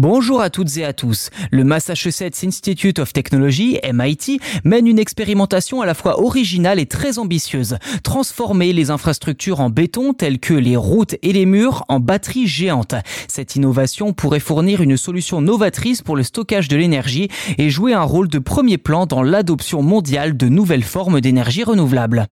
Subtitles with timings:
[0.00, 1.30] Bonjour à toutes et à tous.
[1.50, 7.18] Le Massachusetts Institute of Technology, MIT, mène une expérimentation à la fois originale et très
[7.18, 7.78] ambitieuse.
[8.04, 12.94] Transformer les infrastructures en béton telles que les routes et les murs en batteries géantes.
[13.26, 17.26] Cette innovation pourrait fournir une solution novatrice pour le stockage de l'énergie
[17.58, 22.28] et jouer un rôle de premier plan dans l'adoption mondiale de nouvelles formes d'énergie renouvelable.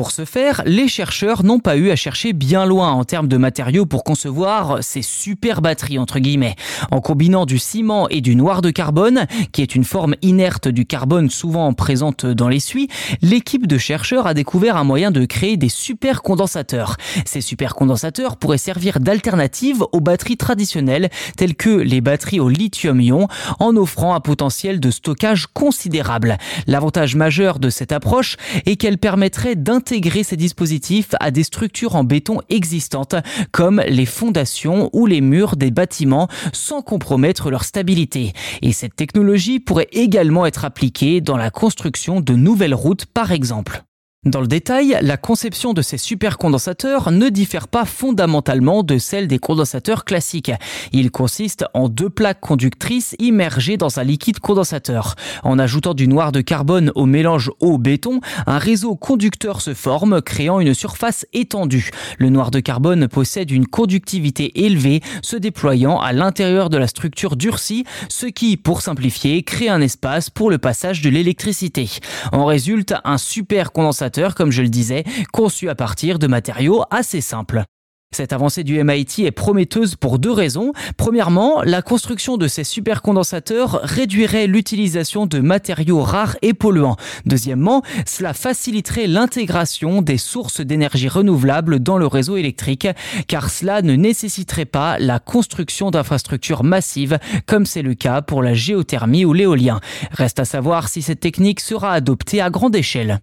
[0.00, 3.36] Pour ce faire, les chercheurs n'ont pas eu à chercher bien loin en termes de
[3.36, 6.56] matériaux pour concevoir ces super batteries entre guillemets.
[6.90, 10.86] En combinant du ciment et du noir de carbone, qui est une forme inerte du
[10.86, 12.88] carbone souvent présente dans les suies,
[13.20, 16.96] l'équipe de chercheurs a découvert un moyen de créer des supercondensateurs.
[17.26, 23.76] Ces supercondensateurs pourraient servir d'alternative aux batteries traditionnelles telles que les batteries au lithium-ion en
[23.76, 26.38] offrant un potentiel de stockage considérable.
[26.66, 31.96] L'avantage majeur de cette approche est qu'elle permettrait d'intégrer intégrer ces dispositifs à des structures
[31.96, 33.16] en béton existantes,
[33.50, 38.32] comme les fondations ou les murs des bâtiments, sans compromettre leur stabilité.
[38.62, 43.82] Et cette technologie pourrait également être appliquée dans la construction de nouvelles routes, par exemple.
[44.26, 49.38] Dans le détail, la conception de ces supercondensateurs ne diffère pas fondamentalement de celle des
[49.38, 50.52] condensateurs classiques.
[50.92, 55.14] Il consiste en deux plaques conductrices immergées dans un liquide condensateur.
[55.42, 60.60] En ajoutant du noir de carbone au mélange eau-béton, un réseau conducteur se forme, créant
[60.60, 61.88] une surface étendue.
[62.18, 67.36] Le noir de carbone possède une conductivité élevée, se déployant à l'intérieur de la structure
[67.36, 71.88] durcie, ce qui, pour simplifier, crée un espace pour le passage de l'électricité.
[72.32, 77.64] En résulte un supercondensateur comme je le disais, conçu à partir de matériaux assez simples.
[78.12, 80.72] Cette avancée du MIT est prometteuse pour deux raisons.
[80.96, 86.96] Premièrement, la construction de ces supercondensateurs réduirait l'utilisation de matériaux rares et polluants.
[87.24, 92.88] Deuxièmement, cela faciliterait l'intégration des sources d'énergie renouvelables dans le réseau électrique,
[93.28, 97.16] car cela ne nécessiterait pas la construction d'infrastructures massives,
[97.46, 99.78] comme c'est le cas pour la géothermie ou l'éolien.
[100.10, 103.20] Reste à savoir si cette technique sera adoptée à grande échelle.